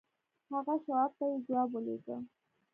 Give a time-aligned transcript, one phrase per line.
[0.53, 2.17] هغه شواب ته يې ځواب ولېږه.